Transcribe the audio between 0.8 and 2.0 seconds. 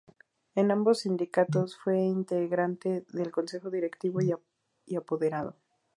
sindicatos fue